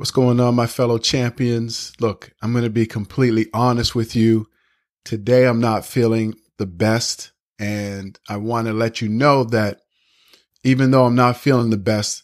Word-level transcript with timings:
What's 0.00 0.10
going 0.10 0.40
on, 0.40 0.54
my 0.54 0.66
fellow 0.66 0.96
champions? 0.96 1.92
Look, 2.00 2.32
I'm 2.40 2.52
going 2.52 2.64
to 2.64 2.70
be 2.70 2.86
completely 2.86 3.48
honest 3.52 3.94
with 3.94 4.16
you. 4.16 4.48
Today, 5.04 5.46
I'm 5.46 5.60
not 5.60 5.84
feeling 5.84 6.36
the 6.56 6.64
best. 6.64 7.32
And 7.58 8.18
I 8.26 8.38
want 8.38 8.66
to 8.66 8.72
let 8.72 9.02
you 9.02 9.10
know 9.10 9.44
that 9.44 9.82
even 10.64 10.90
though 10.90 11.04
I'm 11.04 11.16
not 11.16 11.36
feeling 11.36 11.68
the 11.68 11.76
best, 11.76 12.22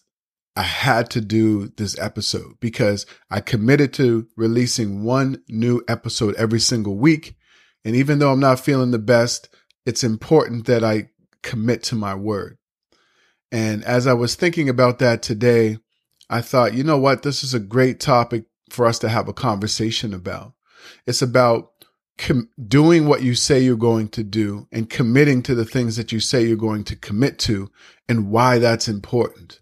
I 0.57 0.63
had 0.63 1.11
to 1.11 1.21
do 1.21 1.69
this 1.77 1.99
episode 1.99 2.55
because 2.61 3.05
I 3.31 3.41
committed 3.41 3.93
to 3.95 4.27
releasing 4.39 5.05
one 5.05 5.43
new 5.47 5.83
episode 5.87 6.35
every 6.37 6.61
single 6.61 6.97
week. 6.97 7.37
And 7.85 7.95
even 7.95 8.21
though 8.21 8.33
I'm 8.33 8.41
not 8.41 8.59
feeling 8.59 8.91
the 8.91 8.99
best, 8.99 9.55
it's 9.85 10.03
important 10.03 10.65
that 10.65 10.83
I 10.83 11.11
commit 11.43 11.83
to 11.83 11.95
my 11.95 12.15
word. 12.15 12.57
And 13.53 13.85
as 13.85 14.07
I 14.07 14.15
was 14.15 14.35
thinking 14.35 14.71
about 14.71 14.99
that 15.01 15.21
today, 15.21 15.77
I 16.29 16.41
thought, 16.41 16.75
you 16.75 16.83
know 16.83 16.99
what? 16.99 17.23
This 17.23 17.45
is 17.45 17.55
a 17.55 17.61
great 17.61 18.01
topic 18.01 18.45
for 18.69 18.87
us 18.87 18.99
to 19.01 19.09
have 19.09 19.29
a 19.29 19.33
conversation 19.33 20.13
about. 20.13 20.55
It's 21.07 21.23
about 21.23 21.71
com- 22.19 22.49
doing 22.67 23.07
what 23.07 23.23
you 23.23 23.35
say 23.35 23.61
you're 23.61 23.77
going 23.77 24.09
to 24.09 24.25
do 24.25 24.67
and 24.73 24.91
committing 24.91 25.43
to 25.45 25.55
the 25.55 25.65
things 25.65 25.97
that 25.97 26.11
you 26.11 26.19
say 26.19 26.45
you're 26.45 26.57
going 26.57 26.85
to 26.85 26.97
commit 26.97 27.39
to 27.41 27.71
and 28.09 28.31
why 28.31 28.59
that's 28.59 28.89
important. 28.89 29.61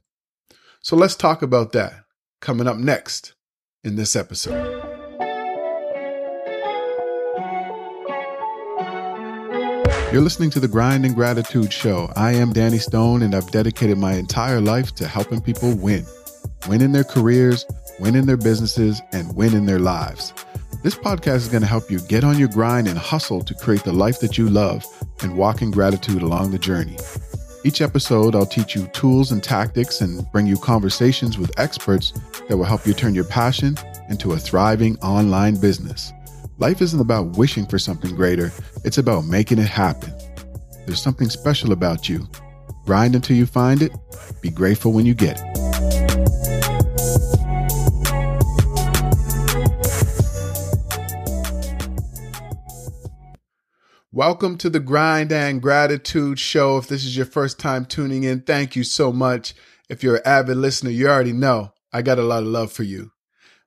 So 0.80 0.96
let's 0.96 1.16
talk 1.16 1.42
about 1.42 1.72
that 1.72 1.92
coming 2.40 2.66
up 2.66 2.78
next 2.78 3.34
in 3.82 3.96
this 3.96 4.16
episode. 4.16 4.80
You're 10.12 10.22
listening 10.22 10.50
to 10.50 10.60
the 10.60 10.68
Grind 10.68 11.04
and 11.04 11.14
Gratitude 11.14 11.72
Show. 11.72 12.10
I 12.14 12.34
am 12.34 12.52
Danny 12.52 12.78
Stone, 12.78 13.22
and 13.22 13.34
I've 13.34 13.50
dedicated 13.50 13.98
my 13.98 14.14
entire 14.14 14.60
life 14.60 14.94
to 14.94 15.08
helping 15.08 15.40
people 15.40 15.74
win 15.76 16.06
win 16.68 16.80
in 16.80 16.92
their 16.92 17.04
careers, 17.04 17.66
win 17.98 18.14
in 18.16 18.26
their 18.26 18.36
businesses, 18.36 19.00
and 19.12 19.34
win 19.36 19.54
in 19.54 19.66
their 19.66 19.78
lives. 19.78 20.32
This 20.82 20.94
podcast 20.94 21.36
is 21.36 21.48
going 21.48 21.62
to 21.62 21.66
help 21.66 21.90
you 21.90 22.00
get 22.00 22.24
on 22.24 22.38
your 22.38 22.48
grind 22.48 22.88
and 22.88 22.98
hustle 22.98 23.42
to 23.44 23.54
create 23.54 23.84
the 23.84 23.92
life 23.92 24.20
that 24.20 24.36
you 24.36 24.48
love 24.48 24.84
and 25.22 25.36
walk 25.36 25.62
in 25.62 25.70
gratitude 25.70 26.22
along 26.22 26.50
the 26.50 26.58
journey. 26.58 26.96
Each 27.64 27.80
episode, 27.80 28.34
I'll 28.34 28.44
teach 28.44 28.74
you 28.74 28.86
tools 28.88 29.32
and 29.32 29.42
tactics 29.42 30.02
and 30.02 30.30
bring 30.32 30.46
you 30.46 30.58
conversations 30.58 31.38
with 31.38 31.58
experts 31.58 32.12
that 32.48 32.56
will 32.56 32.64
help 32.64 32.86
you 32.86 32.92
turn 32.92 33.14
your 33.14 33.24
passion 33.24 33.78
into 34.10 34.32
a 34.32 34.38
thriving 34.38 34.98
online 34.98 35.58
business. 35.58 36.12
Life 36.58 36.82
isn't 36.82 37.00
about 37.00 37.38
wishing 37.38 37.64
for 37.66 37.78
something 37.78 38.14
greater, 38.14 38.52
it's 38.84 38.98
about 38.98 39.24
making 39.24 39.58
it 39.58 39.68
happen. 39.68 40.12
There's 40.86 41.02
something 41.02 41.30
special 41.30 41.72
about 41.72 42.08
you. 42.08 42.28
Grind 42.84 43.14
until 43.14 43.36
you 43.36 43.46
find 43.46 43.80
it, 43.80 43.92
be 44.42 44.50
grateful 44.50 44.92
when 44.92 45.06
you 45.06 45.14
get 45.14 45.40
it. 45.40 45.63
Welcome 54.14 54.58
to 54.58 54.70
the 54.70 54.78
Grind 54.78 55.32
and 55.32 55.60
Gratitude 55.60 56.38
Show. 56.38 56.76
If 56.76 56.86
this 56.86 57.04
is 57.04 57.16
your 57.16 57.26
first 57.26 57.58
time 57.58 57.84
tuning 57.84 58.22
in, 58.22 58.42
thank 58.42 58.76
you 58.76 58.84
so 58.84 59.12
much. 59.12 59.54
If 59.88 60.04
you're 60.04 60.18
an 60.18 60.22
avid 60.24 60.56
listener, 60.56 60.90
you 60.90 61.08
already 61.08 61.32
know 61.32 61.72
I 61.92 62.02
got 62.02 62.20
a 62.20 62.22
lot 62.22 62.44
of 62.44 62.48
love 62.48 62.70
for 62.70 62.84
you. 62.84 63.10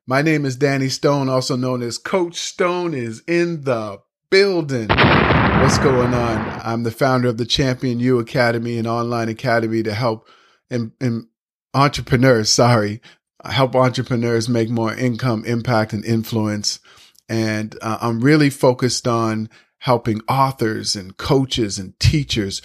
My 0.06 0.22
name 0.22 0.46
is 0.46 0.56
Danny 0.56 0.88
Stone, 0.88 1.28
also 1.28 1.54
known 1.54 1.82
as 1.82 1.98
Coach 1.98 2.36
Stone, 2.36 2.94
is 2.94 3.22
in 3.28 3.64
the 3.64 3.98
building. 4.30 4.88
What's 4.88 5.76
going 5.76 6.14
on? 6.14 6.60
I'm 6.64 6.82
the 6.82 6.92
founder 6.92 7.28
of 7.28 7.36
the 7.36 7.44
Champion 7.44 8.00
You 8.00 8.18
Academy, 8.18 8.78
an 8.78 8.86
online 8.86 9.28
academy 9.28 9.82
to 9.82 9.92
help 9.92 10.26
in, 10.70 10.92
in 10.98 11.28
entrepreneurs, 11.74 12.48
sorry, 12.48 13.02
help 13.44 13.76
entrepreneurs 13.76 14.48
make 14.48 14.70
more 14.70 14.94
income, 14.94 15.44
impact, 15.44 15.92
and 15.92 16.06
influence. 16.06 16.80
And 17.28 17.76
uh, 17.82 17.98
I'm 18.00 18.20
really 18.20 18.48
focused 18.48 19.06
on 19.06 19.50
helping 19.78 20.20
authors 20.28 20.96
and 20.96 21.16
coaches 21.16 21.78
and 21.78 21.98
teachers 22.00 22.62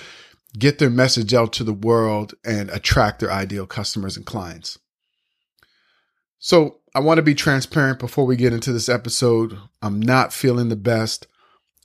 get 0.58 0.80
their 0.80 0.90
message 0.90 1.34
out 1.34 1.54
to 1.54 1.64
the 1.64 1.74
world 1.74 2.34
and 2.46 2.70
attract 2.70 3.20
their 3.20 3.32
ideal 3.32 3.66
customers 3.66 4.16
and 4.18 4.26
clients. 4.26 4.78
So, 6.40 6.80
I 6.96 7.00
want 7.00 7.18
to 7.18 7.24
be 7.24 7.34
transparent 7.34 7.98
before 7.98 8.26
we 8.26 8.36
get 8.36 8.54
into 8.54 8.72
this 8.72 8.88
episode. 8.88 9.58
I'm 9.82 10.00
not 10.00 10.32
feeling 10.32 10.70
the 10.70 10.76
best. 10.76 11.26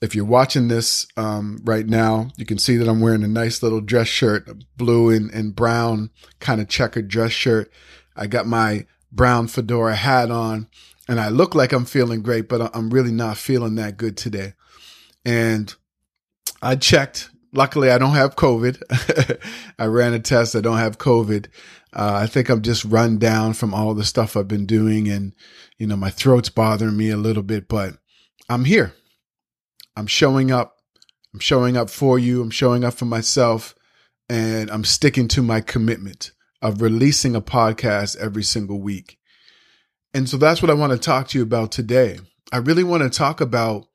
If 0.03 0.15
you're 0.15 0.25
watching 0.27 0.69
this 0.69 1.07
um, 1.17 1.61
right 1.65 1.87
now, 1.87 2.29
you 2.37 2.45
can 2.45 2.59
see 2.59 2.77
that 2.77 2.87
I'm 2.87 3.01
wearing 3.01 3.25
a 3.25 3.29
nice 3.29 3.63
little 3.63 3.81
dress 3.81 4.07
shirt, 4.07 4.47
blue 4.77 5.09
and, 5.09 5.31
and 5.31 5.57
brown 5.57 6.11
kind 6.41 6.61
of 6.61 6.69
checkered 6.69 7.09
dress 7.09 7.33
shirt. 7.33 7.73
I 8.17 8.27
got 8.27 8.47
my 8.47 8.85
brown 9.11 9.49
fedora 9.49 9.97
hat 9.97 10.31
on, 10.31 10.69
and 11.09 11.19
I 11.19 11.31
look 11.31 11.55
like 11.55 11.73
I'm 11.73 11.87
feeling 11.87 12.21
great, 12.21 12.47
but 12.47 12.71
I'm 12.77 12.91
really 12.91 13.13
not 13.13 13.39
feeling 13.39 13.77
that 13.77 13.97
good 13.97 14.17
today. 14.17 14.53
And 15.29 15.75
I 16.63 16.77
checked. 16.77 17.29
Luckily, 17.53 17.91
I 17.91 17.99
don't 17.99 18.15
have 18.15 18.35
COVID. 18.35 19.39
I 19.79 19.85
ran 19.85 20.15
a 20.15 20.19
test. 20.19 20.57
I 20.57 20.63
don't 20.63 20.79
have 20.79 20.97
COVID. 20.97 21.49
Uh, 21.93 22.21
I 22.23 22.27
think 22.27 22.49
I'm 22.49 22.63
just 22.63 22.87
run 22.87 23.19
down 23.19 23.53
from 23.53 23.75
all 23.75 23.93
the 23.93 24.07
stuff 24.07 24.39
I've 24.39 24.49
been 24.49 24.65
doing, 24.65 25.07
and 25.07 25.35
you 25.77 25.87
know 25.87 25.97
my 25.97 26.09
throat's 26.09 26.49
bothering 26.49 26.97
me 26.97 27.11
a 27.11 27.19
little 27.19 27.43
bit. 27.43 27.69
But 27.69 27.99
I'm 28.49 28.65
here. 28.65 28.95
I'm 29.97 30.07
showing 30.07 30.51
up. 30.51 30.79
I'm 31.35 31.41
showing 31.41 31.77
up 31.77 31.91
for 31.91 32.19
you. 32.19 32.41
I'm 32.41 32.51
showing 32.51 32.83
up 32.83 32.95
for 32.95 33.05
myself, 33.05 33.75
and 34.31 34.71
I'm 34.71 34.85
sticking 34.85 35.29
to 35.29 35.43
my 35.43 35.61
commitment 35.61 36.33
of 36.63 36.81
releasing 36.81 37.37
a 37.37 37.43
podcast 37.43 38.17
every 38.17 38.45
single 38.45 38.81
week. 38.81 39.19
And 40.15 40.27
so 40.27 40.39
that's 40.39 40.63
what 40.63 40.71
I 40.71 40.75
want 40.75 40.93
to 40.93 40.99
talk 40.99 41.29
to 41.29 41.39
you 41.39 41.45
about 41.45 41.71
today. 41.71 42.19
I 42.51 42.59
really 42.59 42.85
want 42.85 43.03
to 43.03 43.11
talk 43.11 43.43
about 43.43 43.89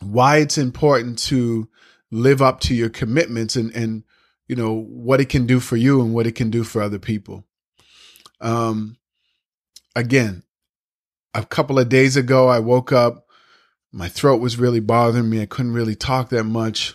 why 0.00 0.38
it's 0.38 0.58
important 0.58 1.18
to 1.18 1.68
live 2.10 2.42
up 2.42 2.60
to 2.60 2.74
your 2.74 2.88
commitments 2.88 3.56
and 3.56 3.74
and 3.74 4.04
you 4.48 4.56
know 4.56 4.74
what 4.74 5.20
it 5.20 5.28
can 5.28 5.46
do 5.46 5.58
for 5.60 5.76
you 5.76 6.00
and 6.00 6.14
what 6.14 6.26
it 6.26 6.34
can 6.34 6.50
do 6.50 6.64
for 6.64 6.82
other 6.82 6.98
people. 6.98 7.44
Um 8.40 8.96
again, 9.94 10.42
a 11.34 11.44
couple 11.44 11.78
of 11.78 11.88
days 11.88 12.16
ago 12.16 12.48
I 12.48 12.58
woke 12.58 12.92
up 12.92 13.26
my 13.96 14.08
throat 14.08 14.42
was 14.42 14.58
really 14.58 14.80
bothering 14.80 15.30
me. 15.30 15.40
I 15.40 15.46
couldn't 15.46 15.72
really 15.72 15.94
talk 15.94 16.28
that 16.28 16.44
much. 16.44 16.94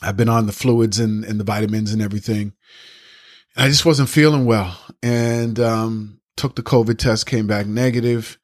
I've 0.00 0.16
been 0.16 0.30
on 0.30 0.46
the 0.46 0.52
fluids 0.52 0.98
and, 0.98 1.24
and 1.24 1.38
the 1.38 1.44
vitamins 1.44 1.92
and 1.92 2.00
everything. 2.00 2.54
I 3.54 3.68
just 3.68 3.84
wasn't 3.84 4.08
feeling 4.08 4.46
well. 4.46 4.78
And 5.02 5.60
um, 5.60 6.20
took 6.36 6.56
the 6.56 6.62
COVID 6.62 6.96
test, 6.96 7.26
came 7.26 7.46
back 7.46 7.66
negative. 7.66 8.38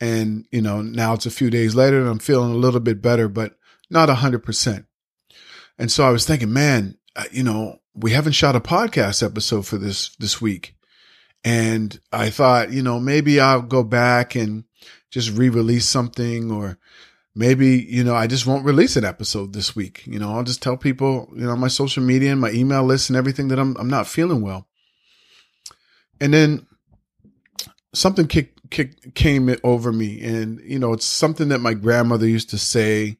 And, 0.00 0.46
you 0.50 0.62
know, 0.62 0.80
now 0.80 1.14
it's 1.14 1.26
a 1.26 1.30
few 1.30 1.50
days 1.50 1.74
later 1.74 2.00
and 2.00 2.08
I'm 2.08 2.18
feeling 2.18 2.52
a 2.52 2.56
little 2.56 2.80
bit 2.80 3.02
better, 3.02 3.28
but 3.28 3.56
not 3.90 4.10
a 4.10 4.16
hundred 4.16 4.44
percent. 4.44 4.86
And 5.78 5.90
so 5.90 6.04
I 6.04 6.10
was 6.10 6.24
thinking, 6.24 6.52
man, 6.52 6.96
uh, 7.16 7.24
you 7.32 7.42
know, 7.42 7.80
we 7.94 8.12
haven't 8.12 8.32
shot 8.32 8.56
a 8.56 8.60
podcast 8.60 9.24
episode 9.24 9.66
for 9.66 9.76
this, 9.76 10.14
this 10.16 10.40
week. 10.40 10.76
And 11.44 11.98
I 12.12 12.30
thought, 12.30 12.72
you 12.72 12.82
know, 12.82 13.00
maybe 13.00 13.40
I'll 13.40 13.62
go 13.62 13.82
back 13.82 14.34
and 14.34 14.64
just 15.10 15.36
re-release 15.36 15.86
something 15.86 16.50
or 16.50 16.78
maybe, 17.34 17.86
you 17.88 18.04
know, 18.04 18.14
I 18.14 18.26
just 18.26 18.46
won't 18.46 18.64
release 18.64 18.96
an 18.96 19.04
episode 19.04 19.52
this 19.52 19.74
week. 19.74 20.02
You 20.06 20.18
know, 20.18 20.34
I'll 20.34 20.44
just 20.44 20.62
tell 20.62 20.76
people, 20.76 21.28
you 21.34 21.46
know, 21.46 21.56
my 21.56 21.68
social 21.68 22.02
media 22.02 22.32
and 22.32 22.40
my 22.40 22.50
email 22.50 22.82
list 22.82 23.08
and 23.08 23.16
everything 23.16 23.48
that 23.48 23.58
I'm, 23.58 23.76
I'm 23.78 23.88
not 23.88 24.08
feeling 24.08 24.42
well. 24.42 24.66
And 26.20 26.34
then 26.34 26.66
something 27.94 28.26
kicked 28.26 28.57
came 28.70 29.54
over 29.64 29.92
me. 29.92 30.22
And, 30.22 30.60
you 30.60 30.78
know, 30.78 30.92
it's 30.92 31.06
something 31.06 31.48
that 31.48 31.60
my 31.60 31.74
grandmother 31.74 32.26
used 32.26 32.50
to 32.50 32.58
say 32.58 33.18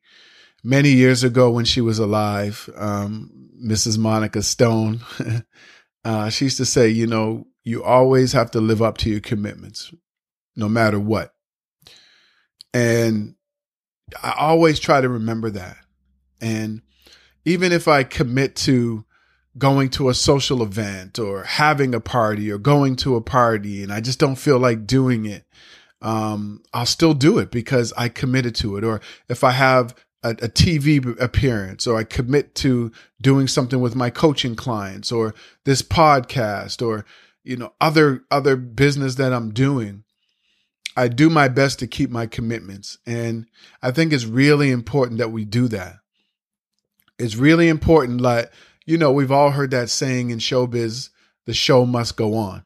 many 0.62 0.90
years 0.90 1.24
ago 1.24 1.50
when 1.50 1.64
she 1.64 1.80
was 1.80 1.98
alive, 1.98 2.68
um, 2.76 3.50
Mrs. 3.62 3.98
Monica 3.98 4.42
Stone. 4.42 5.00
uh, 6.04 6.30
she 6.30 6.46
used 6.46 6.56
to 6.58 6.66
say, 6.66 6.88
you 6.88 7.06
know, 7.06 7.46
you 7.64 7.84
always 7.84 8.32
have 8.32 8.50
to 8.52 8.60
live 8.60 8.82
up 8.82 8.98
to 8.98 9.10
your 9.10 9.20
commitments, 9.20 9.92
no 10.56 10.68
matter 10.68 10.98
what. 10.98 11.34
And 12.72 13.34
I 14.22 14.34
always 14.38 14.78
try 14.78 15.00
to 15.00 15.08
remember 15.08 15.50
that. 15.50 15.76
And 16.40 16.82
even 17.44 17.72
if 17.72 17.88
I 17.88 18.04
commit 18.04 18.56
to 18.56 19.04
going 19.58 19.90
to 19.90 20.08
a 20.08 20.14
social 20.14 20.62
event 20.62 21.18
or 21.18 21.44
having 21.44 21.94
a 21.94 22.00
party 22.00 22.50
or 22.50 22.58
going 22.58 22.96
to 22.96 23.16
a 23.16 23.20
party 23.20 23.82
and 23.82 23.92
I 23.92 24.00
just 24.00 24.18
don't 24.18 24.36
feel 24.36 24.58
like 24.58 24.86
doing 24.86 25.26
it, 25.26 25.44
um, 26.00 26.62
I'll 26.72 26.86
still 26.86 27.14
do 27.14 27.38
it 27.38 27.50
because 27.50 27.92
I 27.96 28.08
committed 28.08 28.54
to 28.56 28.76
it. 28.76 28.84
Or 28.84 29.00
if 29.28 29.42
I 29.42 29.50
have 29.52 29.94
a, 30.22 30.30
a, 30.30 30.48
TV 30.48 31.20
appearance 31.20 31.86
or 31.86 31.98
I 31.98 32.04
commit 32.04 32.54
to 32.56 32.92
doing 33.20 33.48
something 33.48 33.80
with 33.80 33.96
my 33.96 34.10
coaching 34.10 34.54
clients 34.54 35.10
or 35.10 35.34
this 35.64 35.82
podcast 35.82 36.86
or, 36.86 37.04
you 37.42 37.56
know, 37.56 37.72
other, 37.80 38.22
other 38.30 38.56
business 38.56 39.16
that 39.16 39.32
I'm 39.32 39.52
doing, 39.52 40.04
I 40.96 41.08
do 41.08 41.30
my 41.30 41.48
best 41.48 41.78
to 41.80 41.86
keep 41.86 42.10
my 42.10 42.26
commitments. 42.26 42.98
And 43.06 43.46
I 43.82 43.90
think 43.90 44.12
it's 44.12 44.24
really 44.24 44.70
important 44.70 45.18
that 45.18 45.32
we 45.32 45.44
do 45.44 45.68
that. 45.68 45.96
It's 47.18 47.36
really 47.36 47.68
important, 47.68 48.20
like, 48.20 48.52
you 48.88 48.96
know, 48.96 49.12
we've 49.12 49.30
all 49.30 49.50
heard 49.50 49.70
that 49.72 49.90
saying 49.90 50.30
in 50.30 50.38
showbiz, 50.38 51.10
the 51.44 51.52
show 51.52 51.84
must 51.84 52.16
go 52.16 52.34
on. 52.34 52.64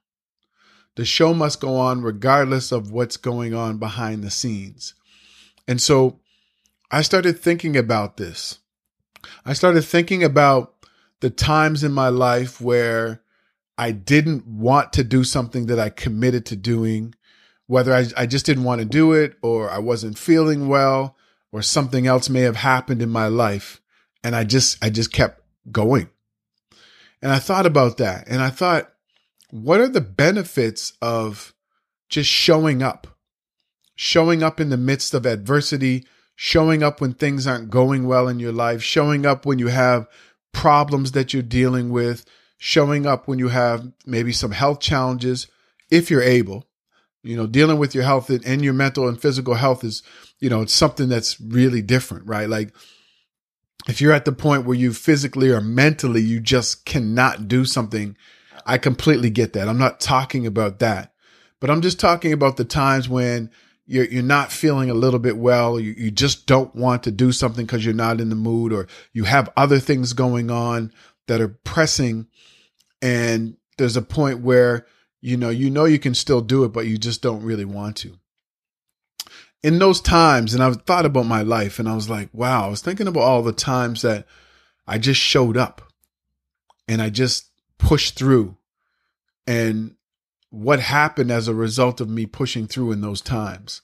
The 0.94 1.04
show 1.04 1.34
must 1.34 1.60
go 1.60 1.74
on 1.76 2.02
regardless 2.02 2.70
of 2.70 2.92
what's 2.92 3.16
going 3.16 3.54
on 3.54 3.78
behind 3.78 4.22
the 4.22 4.30
scenes. 4.30 4.94
And 5.66 5.82
so 5.82 6.20
I 6.92 7.02
started 7.02 7.40
thinking 7.40 7.76
about 7.76 8.18
this. 8.18 8.60
I 9.44 9.52
started 9.52 9.82
thinking 9.82 10.22
about 10.22 10.86
the 11.18 11.30
times 11.30 11.82
in 11.82 11.90
my 11.90 12.08
life 12.08 12.60
where 12.60 13.20
I 13.76 13.90
didn't 13.90 14.46
want 14.46 14.92
to 14.92 15.02
do 15.02 15.24
something 15.24 15.66
that 15.66 15.80
I 15.80 15.88
committed 15.88 16.46
to 16.46 16.56
doing, 16.56 17.16
whether 17.66 17.92
I, 17.92 18.06
I 18.16 18.26
just 18.26 18.46
didn't 18.46 18.62
want 18.62 18.78
to 18.80 18.84
do 18.84 19.12
it 19.12 19.34
or 19.42 19.68
I 19.68 19.78
wasn't 19.78 20.16
feeling 20.18 20.68
well 20.68 21.16
or 21.50 21.62
something 21.62 22.06
else 22.06 22.30
may 22.30 22.42
have 22.42 22.56
happened 22.56 23.02
in 23.02 23.10
my 23.10 23.26
life. 23.26 23.80
And 24.22 24.36
I 24.36 24.44
just, 24.44 24.78
I 24.84 24.88
just 24.88 25.12
kept 25.12 25.41
going. 25.70 26.10
And 27.20 27.30
I 27.30 27.38
thought 27.38 27.66
about 27.66 27.98
that 27.98 28.26
and 28.26 28.42
I 28.42 28.50
thought, 28.50 28.90
what 29.50 29.80
are 29.80 29.88
the 29.88 30.00
benefits 30.00 30.94
of 31.02 31.54
just 32.08 32.28
showing 32.28 32.82
up? 32.82 33.06
Showing 33.94 34.42
up 34.42 34.58
in 34.58 34.70
the 34.70 34.76
midst 34.76 35.14
of 35.14 35.26
adversity, 35.26 36.06
showing 36.34 36.82
up 36.82 37.00
when 37.00 37.12
things 37.12 37.46
aren't 37.46 37.70
going 37.70 38.06
well 38.06 38.26
in 38.26 38.40
your 38.40 38.52
life, 38.52 38.82
showing 38.82 39.26
up 39.26 39.46
when 39.46 39.58
you 39.58 39.68
have 39.68 40.08
problems 40.52 41.12
that 41.12 41.32
you're 41.32 41.42
dealing 41.42 41.90
with, 41.90 42.24
showing 42.58 43.06
up 43.06 43.28
when 43.28 43.38
you 43.38 43.48
have 43.48 43.92
maybe 44.06 44.32
some 44.32 44.52
health 44.52 44.80
challenges, 44.80 45.46
if 45.90 46.10
you're 46.10 46.22
able. 46.22 46.66
You 47.22 47.36
know, 47.36 47.46
dealing 47.46 47.78
with 47.78 47.94
your 47.94 48.02
health 48.02 48.30
and 48.30 48.64
your 48.64 48.72
mental 48.72 49.06
and 49.06 49.20
physical 49.20 49.54
health 49.54 49.84
is, 49.84 50.02
you 50.40 50.50
know, 50.50 50.62
it's 50.62 50.74
something 50.74 51.08
that's 51.08 51.40
really 51.40 51.80
different, 51.80 52.26
right? 52.26 52.48
Like 52.48 52.74
if 53.88 54.00
you're 54.00 54.12
at 54.12 54.24
the 54.24 54.32
point 54.32 54.64
where 54.64 54.76
you 54.76 54.92
physically 54.92 55.50
or 55.50 55.60
mentally 55.60 56.22
you 56.22 56.40
just 56.40 56.84
cannot 56.84 57.48
do 57.48 57.64
something, 57.64 58.16
I 58.64 58.78
completely 58.78 59.30
get 59.30 59.52
that. 59.54 59.68
I'm 59.68 59.78
not 59.78 60.00
talking 60.00 60.46
about 60.46 60.78
that. 60.78 61.12
But 61.60 61.70
I'm 61.70 61.80
just 61.80 62.00
talking 62.00 62.32
about 62.32 62.56
the 62.56 62.64
times 62.64 63.08
when 63.08 63.50
you're 63.86 64.06
you're 64.06 64.22
not 64.22 64.52
feeling 64.52 64.90
a 64.90 64.94
little 64.94 65.20
bit 65.20 65.36
well, 65.36 65.78
you, 65.78 65.94
you 65.96 66.10
just 66.10 66.46
don't 66.46 66.74
want 66.74 67.04
to 67.04 67.10
do 67.10 67.32
something 67.32 67.66
because 67.66 67.84
you're 67.84 67.94
not 67.94 68.20
in 68.20 68.30
the 68.30 68.34
mood, 68.34 68.72
or 68.72 68.88
you 69.12 69.24
have 69.24 69.52
other 69.56 69.78
things 69.78 70.12
going 70.12 70.50
on 70.50 70.92
that 71.28 71.40
are 71.40 71.48
pressing, 71.48 72.26
and 73.00 73.56
there's 73.78 73.96
a 73.96 74.02
point 74.02 74.40
where 74.40 74.86
you 75.20 75.36
know 75.36 75.50
you 75.50 75.70
know 75.70 75.84
you 75.84 75.98
can 75.98 76.14
still 76.14 76.40
do 76.40 76.64
it, 76.64 76.68
but 76.68 76.86
you 76.86 76.98
just 76.98 77.22
don't 77.22 77.42
really 77.42 77.64
want 77.64 77.96
to. 77.98 78.18
In 79.62 79.78
those 79.78 80.00
times, 80.00 80.54
and 80.54 80.62
I've 80.62 80.82
thought 80.82 81.06
about 81.06 81.26
my 81.26 81.42
life, 81.42 81.78
and 81.78 81.88
I 81.88 81.94
was 81.94 82.10
like, 82.10 82.28
wow, 82.32 82.66
I 82.66 82.68
was 82.68 82.82
thinking 82.82 83.06
about 83.06 83.20
all 83.20 83.42
the 83.42 83.52
times 83.52 84.02
that 84.02 84.26
I 84.86 84.98
just 84.98 85.20
showed 85.20 85.56
up, 85.56 85.82
and 86.88 87.00
I 87.00 87.10
just 87.10 87.50
pushed 87.78 88.18
through, 88.18 88.56
and 89.46 89.94
what 90.52 90.80
happened 90.80 91.30
as 91.30 91.48
a 91.48 91.54
result 91.54 92.00
of 92.00 92.10
me 92.10 92.26
pushing 92.26 92.66
through 92.66 92.92
in 92.92 93.00
those 93.00 93.22
times. 93.22 93.80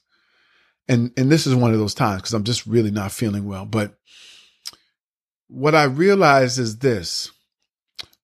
And 0.87 1.11
and 1.17 1.31
this 1.31 1.47
is 1.47 1.55
one 1.55 1.73
of 1.73 1.79
those 1.79 1.95
times 1.95 2.21
because 2.21 2.33
I'm 2.33 2.43
just 2.43 2.65
really 2.67 2.91
not 2.91 3.11
feeling 3.11 3.45
well. 3.45 3.65
But 3.65 3.97
what 5.47 5.73
I 5.73 5.83
realize 5.83 6.59
is 6.59 6.77
this. 6.77 7.31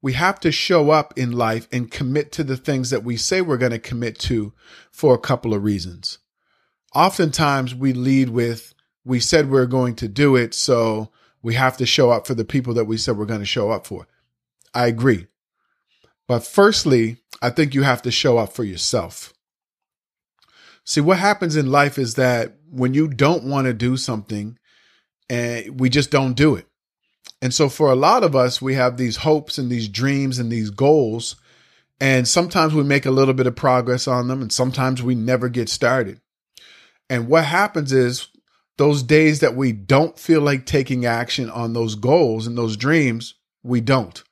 We 0.01 0.13
have 0.13 0.39
to 0.41 0.51
show 0.51 0.91
up 0.91 1.17
in 1.17 1.31
life 1.31 1.67
and 1.71 1.89
commit 1.89 2.31
to 2.33 2.43
the 2.43 2.57
things 2.57 2.91
that 2.91 3.03
we 3.03 3.17
say 3.17 3.41
we're 3.41 3.57
going 3.57 3.71
to 3.71 3.79
commit 3.79 4.19
to 4.19 4.53
for 4.91 5.15
a 5.15 5.19
couple 5.19 5.51
of 5.55 5.63
reasons. 5.63 6.19
Oftentimes 6.95 7.75
we 7.75 7.91
lead 7.91 8.29
with, 8.29 8.73
we 9.03 9.19
said 9.19 9.51
we're 9.51 9.65
going 9.65 9.95
to 9.95 10.07
do 10.07 10.35
it, 10.37 10.53
so 10.53 11.11
we 11.43 11.55
have 11.55 11.75
to 11.77 11.85
show 11.85 12.09
up 12.09 12.25
for 12.25 12.33
the 12.33 12.45
people 12.45 12.73
that 12.73 12.85
we 12.85 12.97
said 12.97 13.17
we're 13.17 13.25
going 13.25 13.41
to 13.41 13.45
show 13.45 13.69
up 13.69 13.85
for. 13.85 14.07
I 14.73 14.87
agree. 14.87 15.27
But 16.27 16.45
firstly, 16.45 17.17
I 17.41 17.49
think 17.49 17.75
you 17.75 17.83
have 17.83 18.01
to 18.03 18.11
show 18.11 18.37
up 18.37 18.53
for 18.53 18.63
yourself. 18.63 19.33
See, 20.85 21.01
what 21.01 21.19
happens 21.19 21.55
in 21.55 21.71
life 21.71 21.97
is 21.97 22.15
that 22.15 22.55
when 22.71 22.93
you 22.93 23.07
don't 23.07 23.43
want 23.43 23.65
to 23.65 23.73
do 23.73 23.97
something, 23.97 24.57
and 25.29 25.65
eh, 25.65 25.69
we 25.69 25.89
just 25.89 26.11
don't 26.11 26.33
do 26.33 26.55
it. 26.55 26.67
And 27.41 27.53
so 27.53 27.69
for 27.69 27.91
a 27.91 27.95
lot 27.95 28.23
of 28.23 28.35
us, 28.35 28.61
we 28.61 28.75
have 28.75 28.97
these 28.97 29.17
hopes 29.17 29.57
and 29.57 29.69
these 29.69 29.89
dreams 29.89 30.39
and 30.39 30.51
these 30.51 30.69
goals. 30.69 31.35
And 31.99 32.27
sometimes 32.27 32.73
we 32.73 32.83
make 32.83 33.05
a 33.05 33.11
little 33.11 33.33
bit 33.33 33.47
of 33.47 33.55
progress 33.55 34.07
on 34.07 34.27
them, 34.27 34.41
and 34.41 34.51
sometimes 34.51 35.03
we 35.03 35.15
never 35.15 35.49
get 35.49 35.69
started. 35.69 36.21
And 37.09 37.27
what 37.27 37.45
happens 37.45 37.93
is 37.93 38.27
those 38.77 39.03
days 39.03 39.39
that 39.39 39.55
we 39.55 39.71
don't 39.71 40.17
feel 40.19 40.41
like 40.41 40.65
taking 40.65 41.05
action 41.05 41.49
on 41.49 41.73
those 41.73 41.95
goals 41.95 42.47
and 42.47 42.57
those 42.57 42.75
dreams, 42.75 43.35
we 43.63 43.81
don't 43.81 44.23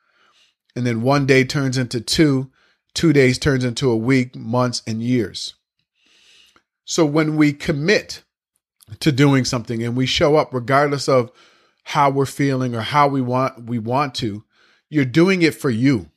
and 0.76 0.86
then 0.86 1.02
one 1.02 1.26
day 1.26 1.44
turns 1.44 1.78
into 1.78 2.02
two, 2.02 2.52
two 2.94 3.14
days 3.14 3.38
turns 3.38 3.64
into 3.64 3.90
a 3.90 3.98
week, 3.98 4.36
months, 4.36 4.82
and 4.88 5.02
years. 5.02 5.56
So 6.86 7.06
when 7.06 7.38
we 7.38 7.54
commit 7.54 8.24
to 9.00 9.12
doing 9.12 9.46
something 9.46 9.84
and 9.84 9.96
we 9.96 10.06
show 10.06 10.36
up 10.36 10.54
regardless 10.54 11.08
of 11.08 11.32
how 11.86 12.10
we're 12.10 12.26
feeling 12.26 12.76
or 12.76 12.82
how 12.82 13.08
we 13.08 13.22
want 13.22 13.66
we 13.66 13.80
want 13.80 14.16
to, 14.16 14.44
you're 14.90 15.06
doing 15.06 15.42
it 15.42 15.56
for 15.56 15.70
you. 15.70 16.10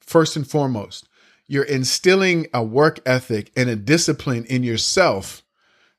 First 0.00 0.36
and 0.36 0.46
foremost, 0.46 1.08
you're 1.46 1.64
instilling 1.64 2.46
a 2.52 2.62
work 2.62 3.00
ethic 3.06 3.52
and 3.56 3.70
a 3.70 3.76
discipline 3.76 4.44
in 4.46 4.62
yourself 4.62 5.42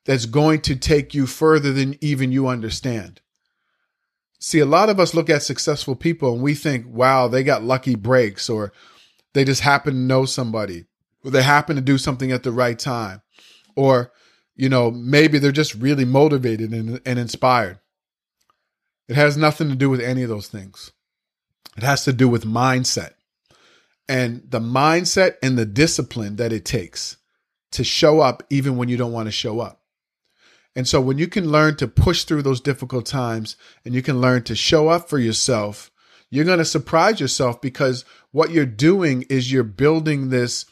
that's 0.06 0.26
going 0.26 0.62
to 0.62 0.76
take 0.76 1.14
you 1.14 1.26
further 1.26 1.74
than 1.74 1.98
even 2.02 2.32
you 2.32 2.48
understand. 2.48 3.22
See, 4.40 4.60
a 4.60 4.66
lot 4.66 4.90
of 4.90 5.00
us 5.00 5.14
look 5.14 5.30
at 5.30 5.42
successful 5.42 5.96
people 5.96 6.34
and 6.34 6.42
we 6.42 6.54
think, 6.54 6.86
wow, 6.88 7.28
they 7.28 7.44
got 7.44 7.64
lucky 7.64 7.96
breaks 7.96 8.50
or 8.50 8.72
they 9.34 9.44
just 9.44 9.62
happen 9.62 9.94
to 9.94 10.00
know 10.00 10.26
somebody 10.26 10.86
or 11.24 11.32
they 11.32 11.42
happen 11.42 11.76
to 11.76 11.82
do 11.82 11.98
something 11.98 12.32
at 12.32 12.44
the 12.44 12.52
right 12.52 12.78
time 12.78 13.22
or, 13.76 14.12
you 14.56 14.70
know, 14.70 14.92
maybe 14.92 15.40
they're 15.40 15.52
just 15.52 15.74
really 15.76 16.06
motivated 16.06 16.72
and, 16.72 17.02
and 17.06 17.20
inspired. 17.20 17.80
It 19.08 19.16
has 19.16 19.38
nothing 19.38 19.70
to 19.70 19.76
do 19.76 19.90
with 19.90 20.02
any 20.02 20.24
of 20.24 20.30
those 20.30 20.48
things. 20.48 20.92
It 21.78 21.84
has 21.84 22.04
to 22.06 22.14
do 22.14 22.30
with 22.30 22.46
mindset 22.46 23.12
and 24.08 24.44
the 24.50 24.60
mindset 24.60 25.36
and 25.42 25.58
the 25.58 25.66
discipline 25.66 26.36
that 26.36 26.54
it 26.54 26.66
takes 26.66 27.18
to 27.72 27.84
show 27.84 28.22
up 28.22 28.44
even 28.50 28.78
when 28.78 28.90
you 28.90 28.98
don't 28.98 29.12
want 29.12 29.28
to 29.28 29.32
show 29.32 29.60
up. 29.60 29.82
And 30.76 30.88
so 30.88 31.00
when 31.00 31.18
you 31.18 31.28
can 31.28 31.52
learn 31.52 31.78
to 31.78 31.88
push 31.88 32.24
through 32.24 32.42
those 32.42 32.60
difficult 32.60 33.06
times 33.06 33.56
and 33.86 33.94
you 33.94 34.02
can 34.02 34.20
learn 34.20 34.44
to 34.44 34.56
show 34.56 34.90
up 34.90 35.10
for 35.10 35.18
yourself, 35.18 35.90
you're 36.30 36.46
going 36.46 36.60
to 36.60 36.66
surprise 36.66 37.20
yourself 37.22 37.62
because 37.62 38.04
what 38.32 38.52
you're 38.52 38.66
doing 38.66 39.26
is 39.30 39.52
you're 39.52 39.64
building 39.64 40.30
this 40.30 40.66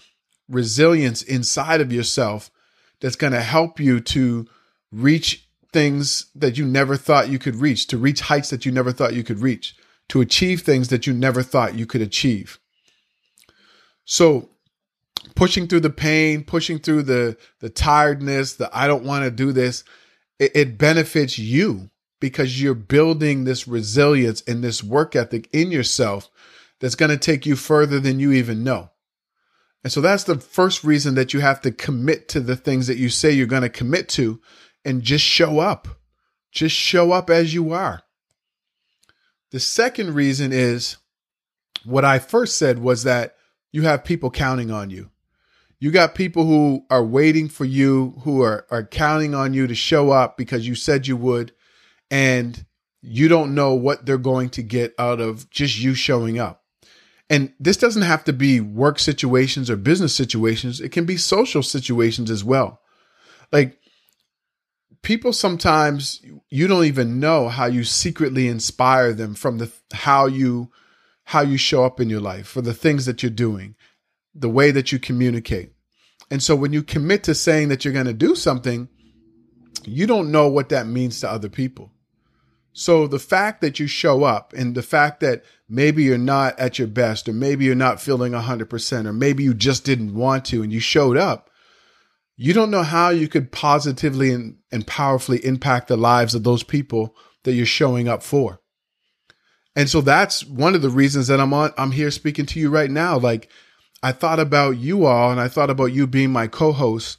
resilience 0.50 1.22
inside 1.22 1.80
of 1.80 1.94
yourself 1.94 2.52
that's 3.00 3.16
going 3.16 3.34
to 3.34 3.42
help 3.42 3.80
you 3.80 4.00
to 4.00 4.46
reach 4.92 5.48
things 5.72 6.28
that 6.36 6.58
you 6.58 6.66
never 6.66 6.98
thought 6.98 7.30
you 7.30 7.40
could 7.40 7.56
reach, 7.56 7.88
to 7.88 7.98
reach 7.98 8.22
heights 8.22 8.50
that 8.50 8.66
you 8.66 8.72
never 8.72 8.92
thought 8.92 9.14
you 9.14 9.24
could 9.24 9.40
reach, 9.40 9.76
to 10.10 10.22
achieve 10.22 10.62
things 10.62 10.90
that 10.90 11.08
you 11.08 11.14
never 11.14 11.42
thought 11.42 11.76
you 11.76 11.86
could 11.86 12.02
achieve. 12.02 12.60
So 14.06 14.50
pushing 15.36 15.68
through 15.68 15.82
the 15.82 15.90
pain, 15.90 16.44
pushing 16.44 16.80
through 16.80 17.04
the 17.04 17.38
the 17.60 17.70
tiredness, 17.70 18.56
the 18.56 18.70
I 18.74 18.88
don't 18.88 19.06
want 19.06 19.26
to 19.26 19.32
do 19.32 19.52
this, 19.52 19.84
it, 20.40 20.52
it 20.56 20.78
benefits 20.78 21.38
you 21.38 21.90
because 22.20 22.62
you're 22.62 22.74
building 22.74 23.44
this 23.44 23.68
resilience 23.68 24.42
and 24.48 24.64
this 24.64 24.84
work 24.84 25.16
ethic 25.16 25.50
in 25.52 25.72
yourself 25.72 26.30
that's 26.80 26.96
going 26.96 27.12
to 27.12 27.18
take 27.18 27.46
you 27.46 27.56
further 27.56 28.00
than 28.00 28.20
you 28.20 28.32
even 28.32 28.64
know. 28.64 28.90
And 29.84 29.92
so 29.92 30.00
that's 30.00 30.24
the 30.24 30.40
first 30.40 30.84
reason 30.84 31.16
that 31.16 31.34
you 31.34 31.42
have 31.42 31.60
to 31.62 31.72
commit 31.72 32.30
to 32.30 32.40
the 32.40 32.56
things 32.56 32.88
that 32.88 32.98
you 32.98 33.10
say 33.10 33.32
you're 33.32 33.46
going 33.48 33.64
to 33.64 33.70
commit 33.70 34.08
to 34.10 34.40
and 34.86 35.02
just 35.02 35.26
show 35.26 35.60
up. 35.60 35.88
Just 36.52 36.76
show 36.76 37.12
up 37.12 37.30
as 37.30 37.54
you 37.54 37.74
are. 37.74 38.04
The 39.52 39.60
second 39.60 40.14
reason 40.14 40.52
is 40.54 40.98
what 41.84 42.06
I 42.06 42.20
first 42.20 42.58
said 42.58 42.80
was 42.80 43.04
that 43.04 43.36
you 43.72 43.82
have 43.82 44.04
people 44.04 44.32
counting 44.32 44.72
on 44.72 44.90
you. 44.90 45.10
You 45.84 45.92
got 45.92 46.16
people 46.16 46.46
who 46.46 46.86
are 46.90 47.04
waiting 47.04 47.50
for 47.50 47.66
you, 47.66 48.14
who 48.22 48.42
are, 48.42 48.66
are 48.72 48.86
counting 48.86 49.36
on 49.36 49.54
you 49.54 49.68
to 49.68 49.76
show 49.76 50.12
up 50.12 50.38
because 50.38 50.66
you 50.66 50.76
said 50.76 51.08
you 51.08 51.18
would, 51.18 51.52
and 52.10 52.66
you 53.02 53.28
don't 53.28 53.54
know 53.54 53.74
what 53.74 54.06
they're 54.06 54.18
going 54.18 54.50
to 54.52 54.64
get 54.64 54.94
out 54.98 55.20
of 55.20 55.50
just 55.50 55.78
you 55.80 55.94
showing 55.94 56.40
up. 56.40 56.64
And 57.30 57.52
this 57.60 57.76
doesn't 57.76 58.04
have 58.04 58.24
to 58.24 58.32
be 58.32 58.62
work 58.62 58.98
situations 58.98 59.70
or 59.70 59.76
business 59.76 60.16
situations, 60.16 60.80
it 60.80 60.94
can 60.94 61.04
be 61.04 61.18
social 61.18 61.62
situations 61.62 62.32
as 62.32 62.46
well. 62.46 62.80
Like, 63.52 63.78
people 65.02 65.34
sometimes 65.34 66.22
you 66.50 66.66
don't 66.66 66.86
even 66.86 67.20
know 67.20 67.50
how 67.50 67.66
you 67.66 67.84
secretly 67.84 68.48
inspire 68.48 69.12
them 69.12 69.36
from 69.36 69.58
the 69.58 69.70
how 69.92 70.28
you 70.28 70.72
how 71.26 71.42
you 71.42 71.58
show 71.58 71.84
up 71.84 72.00
in 72.00 72.10
your 72.10 72.22
life 72.22 72.48
for 72.48 72.62
the 72.62 72.74
things 72.74 73.06
that 73.06 73.22
you're 73.22 73.30
doing 73.30 73.76
the 74.34 74.50
way 74.50 74.72
that 74.72 74.94
you 74.94 74.98
communicate 74.98 75.73
and 76.34 76.42
so 76.42 76.56
when 76.56 76.74
you 76.74 76.82
commit 76.82 77.26
to 77.26 77.36
saying 77.36 77.70
that 77.70 77.86
you're 77.86 77.94
going 77.94 78.08
to 78.08 78.12
do 78.12 78.34
something, 78.34 78.90
you 79.86 80.08
don't 80.08 80.32
know 80.32 80.48
what 80.48 80.70
that 80.70 80.88
means 80.88 81.20
to 81.20 81.30
other 81.30 81.48
people. 81.48 81.92
So 82.72 83.06
the 83.06 83.20
fact 83.20 83.62
that 83.62 83.80
you 83.80 83.86
show 83.86 84.24
up 84.24 84.52
and 84.52 84.74
the 84.74 84.82
fact 84.82 85.20
that 85.20 85.44
maybe 85.70 86.02
you're 86.02 86.18
not 86.18 86.58
at 86.58 86.80
your 86.80 86.88
best 86.88 87.30
or 87.30 87.34
maybe 87.34 87.66
you're 87.66 87.76
not 87.76 88.02
feeling 88.02 88.32
100% 88.32 89.06
or 89.06 89.14
maybe 89.14 89.44
you 89.44 89.54
just 89.54 89.86
didn't 89.86 90.16
want 90.16 90.46
to 90.46 90.64
and 90.64 90.74
you 90.74 90.80
showed 90.80 91.18
up, 91.18 91.52
you 92.36 92.52
don't 92.52 92.72
know 92.72 92.82
how 92.82 93.10
you 93.10 93.28
could 93.28 93.52
positively 93.52 94.32
and, 94.32 94.58
and 94.72 94.88
powerfully 94.88 95.38
impact 95.46 95.88
the 95.88 95.98
lives 95.98 96.34
of 96.34 96.44
those 96.44 96.64
people 96.64 97.16
that 97.44 97.54
you're 97.54 97.68
showing 97.68 98.08
up 98.08 98.24
for. 98.24 98.60
And 99.76 99.88
so 99.88 100.02
that's 100.02 100.44
one 100.44 100.74
of 100.74 100.82
the 100.82 100.90
reasons 100.90 101.28
that 101.28 101.40
I'm 101.40 101.54
on 101.54 101.74
I'm 101.78 101.92
here 101.92 102.10
speaking 102.10 102.48
to 102.48 102.60
you 102.60 102.72
right 102.72 102.90
now. 102.90 103.20
Like 103.20 103.52
I 104.04 104.12
thought 104.12 104.40
about 104.40 104.72
you 104.72 105.06
all 105.06 105.32
and 105.32 105.40
I 105.40 105.48
thought 105.48 105.70
about 105.70 105.94
you 105.94 106.06
being 106.06 106.32
my 106.32 106.48
co-host 106.48 107.18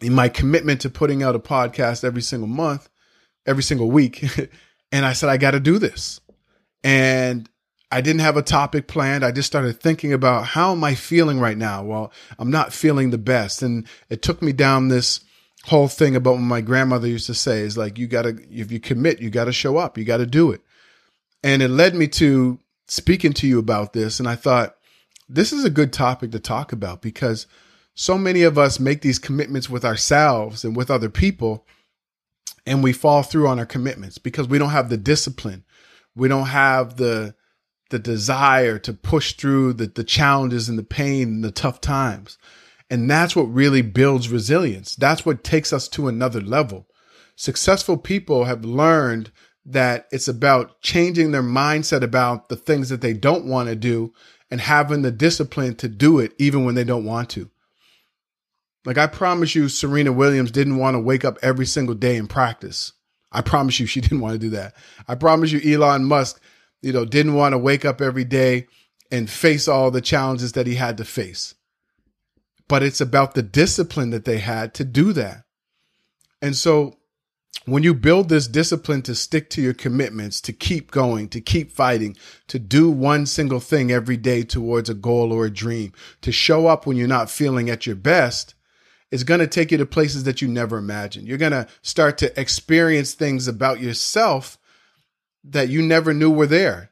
in 0.00 0.14
my 0.14 0.30
commitment 0.30 0.80
to 0.80 0.90
putting 0.90 1.22
out 1.22 1.36
a 1.36 1.38
podcast 1.38 2.02
every 2.02 2.22
single 2.22 2.48
month, 2.48 2.88
every 3.46 3.62
single 3.62 3.90
week. 3.90 4.24
and 4.92 5.04
I 5.04 5.12
said, 5.12 5.28
I 5.28 5.36
got 5.36 5.50
to 5.50 5.60
do 5.60 5.78
this. 5.78 6.20
And 6.82 7.48
I 7.90 8.00
didn't 8.00 8.22
have 8.22 8.38
a 8.38 8.42
topic 8.42 8.88
planned. 8.88 9.22
I 9.22 9.32
just 9.32 9.46
started 9.46 9.80
thinking 9.80 10.14
about 10.14 10.46
how 10.46 10.72
am 10.72 10.82
I 10.82 10.94
feeling 10.94 11.38
right 11.38 11.58
now? 11.58 11.84
Well, 11.84 12.10
I'm 12.38 12.50
not 12.50 12.72
feeling 12.72 13.10
the 13.10 13.18
best. 13.18 13.62
And 13.62 13.86
it 14.08 14.22
took 14.22 14.40
me 14.40 14.52
down 14.52 14.88
this 14.88 15.20
whole 15.66 15.88
thing 15.88 16.16
about 16.16 16.32
what 16.32 16.40
my 16.40 16.62
grandmother 16.62 17.06
used 17.06 17.26
to 17.26 17.34
say 17.34 17.60
is 17.60 17.76
like, 17.76 17.98
you 17.98 18.06
got 18.06 18.22
to, 18.22 18.38
if 18.50 18.72
you 18.72 18.80
commit, 18.80 19.20
you 19.20 19.28
got 19.28 19.44
to 19.44 19.52
show 19.52 19.76
up, 19.76 19.98
you 19.98 20.04
got 20.04 20.16
to 20.16 20.26
do 20.26 20.52
it. 20.52 20.62
And 21.44 21.60
it 21.60 21.68
led 21.68 21.94
me 21.94 22.08
to 22.08 22.58
speaking 22.88 23.34
to 23.34 23.46
you 23.46 23.58
about 23.58 23.92
this. 23.92 24.18
And 24.18 24.28
I 24.28 24.36
thought, 24.36 24.74
this 25.28 25.52
is 25.52 25.64
a 25.64 25.70
good 25.70 25.92
topic 25.92 26.30
to 26.32 26.40
talk 26.40 26.72
about 26.72 27.02
because 27.02 27.46
so 27.94 28.16
many 28.16 28.42
of 28.42 28.56
us 28.58 28.80
make 28.80 29.02
these 29.02 29.18
commitments 29.18 29.68
with 29.68 29.84
ourselves 29.84 30.64
and 30.64 30.74
with 30.74 30.90
other 30.90 31.10
people, 31.10 31.66
and 32.66 32.82
we 32.82 32.92
fall 32.92 33.22
through 33.22 33.48
on 33.48 33.58
our 33.58 33.66
commitments 33.66 34.18
because 34.18 34.48
we 34.48 34.58
don't 34.58 34.70
have 34.70 34.88
the 34.88 34.96
discipline. 34.96 35.64
We 36.14 36.28
don't 36.28 36.46
have 36.46 36.96
the 36.96 37.34
the 37.90 37.98
desire 37.98 38.78
to 38.78 38.92
push 38.94 39.34
through 39.34 39.74
the, 39.74 39.86
the 39.86 40.02
challenges 40.02 40.66
and 40.66 40.78
the 40.78 40.82
pain 40.82 41.28
and 41.28 41.44
the 41.44 41.50
tough 41.50 41.78
times. 41.78 42.38
And 42.88 43.08
that's 43.10 43.36
what 43.36 43.52
really 43.52 43.82
builds 43.82 44.30
resilience. 44.30 44.96
That's 44.96 45.26
what 45.26 45.44
takes 45.44 45.74
us 45.74 45.88
to 45.88 46.08
another 46.08 46.40
level. 46.40 46.86
Successful 47.36 47.98
people 47.98 48.44
have 48.44 48.64
learned 48.64 49.30
that 49.66 50.08
it's 50.10 50.26
about 50.26 50.80
changing 50.80 51.32
their 51.32 51.42
mindset 51.42 52.02
about 52.02 52.48
the 52.48 52.56
things 52.56 52.88
that 52.88 53.02
they 53.02 53.12
don't 53.12 53.44
want 53.44 53.68
to 53.68 53.76
do 53.76 54.12
and 54.52 54.60
having 54.60 55.00
the 55.00 55.10
discipline 55.10 55.74
to 55.74 55.88
do 55.88 56.18
it 56.18 56.34
even 56.38 56.66
when 56.66 56.74
they 56.74 56.84
don't 56.84 57.06
want 57.06 57.30
to. 57.30 57.50
Like 58.84 58.98
I 58.98 59.06
promise 59.06 59.54
you, 59.54 59.70
Serena 59.70 60.12
Williams 60.12 60.50
didn't 60.50 60.76
want 60.76 60.94
to 60.94 61.00
wake 61.00 61.24
up 61.24 61.38
every 61.40 61.64
single 61.64 61.94
day 61.94 62.18
and 62.18 62.28
practice. 62.28 62.92
I 63.32 63.40
promise 63.40 63.80
you, 63.80 63.86
she 63.88 64.02
didn't 64.02 64.20
want 64.20 64.34
to 64.34 64.38
do 64.38 64.50
that. 64.50 64.74
I 65.08 65.14
promise 65.14 65.52
you, 65.52 65.74
Elon 65.74 66.04
Musk, 66.04 66.38
you 66.82 66.92
know, 66.92 67.06
didn't 67.06 67.32
want 67.32 67.54
to 67.54 67.58
wake 67.58 67.86
up 67.86 68.02
every 68.02 68.24
day 68.24 68.66
and 69.10 69.30
face 69.30 69.68
all 69.68 69.90
the 69.90 70.02
challenges 70.02 70.52
that 70.52 70.66
he 70.66 70.74
had 70.74 70.98
to 70.98 71.04
face. 71.06 71.54
But 72.68 72.82
it's 72.82 73.00
about 73.00 73.32
the 73.32 73.42
discipline 73.42 74.10
that 74.10 74.26
they 74.26 74.36
had 74.36 74.74
to 74.74 74.84
do 74.84 75.14
that. 75.14 75.44
And 76.42 76.54
so 76.54 76.98
when 77.64 77.82
you 77.82 77.94
build 77.94 78.28
this 78.28 78.48
discipline 78.48 79.02
to 79.02 79.14
stick 79.14 79.48
to 79.50 79.62
your 79.62 79.74
commitments, 79.74 80.40
to 80.40 80.52
keep 80.52 80.90
going, 80.90 81.28
to 81.28 81.40
keep 81.40 81.70
fighting, 81.70 82.16
to 82.48 82.58
do 82.58 82.90
one 82.90 83.26
single 83.26 83.60
thing 83.60 83.92
every 83.92 84.16
day 84.16 84.42
towards 84.42 84.90
a 84.90 84.94
goal 84.94 85.32
or 85.32 85.46
a 85.46 85.50
dream, 85.50 85.92
to 86.22 86.32
show 86.32 86.66
up 86.66 86.86
when 86.86 86.96
you're 86.96 87.06
not 87.06 87.30
feeling 87.30 87.70
at 87.70 87.86
your 87.86 87.96
best, 87.96 88.54
is 89.10 89.24
going 89.24 89.40
to 89.40 89.46
take 89.46 89.70
you 89.70 89.78
to 89.78 89.86
places 89.86 90.24
that 90.24 90.42
you 90.42 90.48
never 90.48 90.78
imagined. 90.78 91.28
You're 91.28 91.38
going 91.38 91.52
to 91.52 91.68
start 91.82 92.18
to 92.18 92.40
experience 92.40 93.14
things 93.14 93.46
about 93.46 93.80
yourself 93.80 94.58
that 95.44 95.68
you 95.68 95.82
never 95.82 96.14
knew 96.14 96.30
were 96.30 96.46
there. 96.46 96.90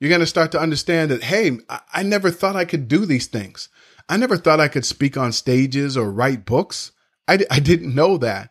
You're 0.00 0.08
going 0.08 0.20
to 0.20 0.26
start 0.26 0.50
to 0.52 0.60
understand 0.60 1.10
that, 1.10 1.24
hey, 1.24 1.58
I 1.92 2.02
never 2.02 2.30
thought 2.30 2.56
I 2.56 2.64
could 2.64 2.88
do 2.88 3.06
these 3.06 3.26
things. 3.28 3.68
I 4.08 4.16
never 4.16 4.36
thought 4.36 4.60
I 4.60 4.68
could 4.68 4.84
speak 4.84 5.16
on 5.16 5.30
stages 5.30 5.96
or 5.96 6.10
write 6.10 6.44
books. 6.44 6.90
I, 7.28 7.38
I 7.50 7.60
didn't 7.60 7.94
know 7.94 8.18
that. 8.18 8.50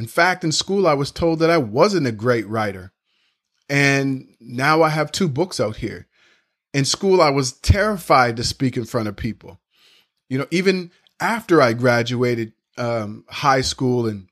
In 0.00 0.06
fact, 0.06 0.44
in 0.44 0.50
school, 0.50 0.86
I 0.86 0.94
was 0.94 1.10
told 1.10 1.40
that 1.40 1.50
I 1.50 1.58
wasn't 1.58 2.06
a 2.06 2.12
great 2.12 2.48
writer. 2.48 2.90
And 3.68 4.34
now 4.40 4.80
I 4.80 4.88
have 4.88 5.12
two 5.12 5.28
books 5.28 5.60
out 5.60 5.76
here. 5.76 6.08
In 6.72 6.86
school, 6.86 7.20
I 7.20 7.28
was 7.28 7.52
terrified 7.52 8.38
to 8.38 8.42
speak 8.42 8.78
in 8.78 8.86
front 8.86 9.08
of 9.08 9.16
people. 9.16 9.60
You 10.30 10.38
know, 10.38 10.46
even 10.50 10.90
after 11.20 11.60
I 11.60 11.74
graduated 11.74 12.54
um, 12.78 13.26
high 13.28 13.60
school 13.60 14.06
and 14.06 14.30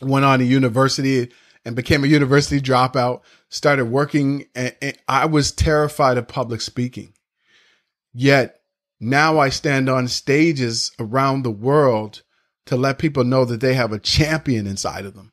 went 0.00 0.24
on 0.24 0.38
to 0.38 0.44
university 0.44 1.32
and 1.64 1.74
became 1.74 2.04
a 2.04 2.06
university 2.06 2.60
dropout, 2.60 3.22
started 3.48 3.86
working, 3.86 4.46
and, 4.54 4.72
and 4.80 4.96
I 5.08 5.26
was 5.26 5.50
terrified 5.50 6.16
of 6.16 6.28
public 6.28 6.60
speaking. 6.60 7.12
Yet 8.14 8.60
now 9.00 9.40
I 9.40 9.48
stand 9.48 9.88
on 9.88 10.06
stages 10.06 10.92
around 11.00 11.42
the 11.42 11.50
world 11.50 12.22
to 12.68 12.76
let 12.76 12.98
people 12.98 13.24
know 13.24 13.44
that 13.44 13.60
they 13.60 13.74
have 13.74 13.92
a 13.92 13.98
champion 13.98 14.66
inside 14.66 15.04
of 15.04 15.14
them. 15.14 15.32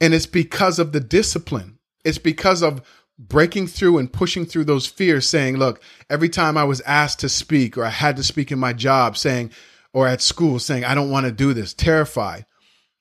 And 0.00 0.14
it's 0.14 0.26
because 0.26 0.78
of 0.78 0.92
the 0.92 1.00
discipline. 1.00 1.78
It's 2.04 2.18
because 2.18 2.62
of 2.62 2.82
breaking 3.18 3.66
through 3.66 3.98
and 3.98 4.12
pushing 4.12 4.46
through 4.46 4.64
those 4.64 4.86
fears, 4.86 5.28
saying, 5.28 5.56
look, 5.56 5.82
every 6.08 6.28
time 6.28 6.56
I 6.56 6.64
was 6.64 6.80
asked 6.82 7.18
to 7.20 7.28
speak 7.28 7.76
or 7.76 7.84
I 7.84 7.90
had 7.90 8.16
to 8.16 8.22
speak 8.22 8.52
in 8.52 8.58
my 8.58 8.72
job, 8.72 9.16
saying, 9.16 9.50
or 9.92 10.06
at 10.06 10.22
school, 10.22 10.60
saying, 10.60 10.84
I 10.84 10.94
don't 10.94 11.10
want 11.10 11.26
to 11.26 11.32
do 11.32 11.52
this, 11.52 11.74
terrified. 11.74 12.46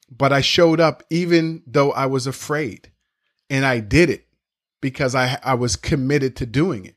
But 0.09 0.33
I 0.33 0.41
showed 0.41 0.79
up 0.79 1.03
even 1.09 1.61
though 1.67 1.91
I 1.91 2.07
was 2.07 2.25
afraid. 2.25 2.91
And 3.49 3.65
I 3.65 3.79
did 3.79 4.09
it 4.09 4.25
because 4.81 5.13
I, 5.13 5.39
I 5.43 5.53
was 5.53 5.75
committed 5.75 6.35
to 6.37 6.45
doing 6.45 6.85
it. 6.85 6.95